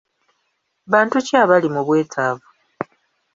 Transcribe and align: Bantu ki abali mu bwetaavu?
Bantu 0.91 1.15
ki 1.25 1.33
abali 1.43 1.67
mu 1.75 1.81
bwetaavu? 1.87 2.47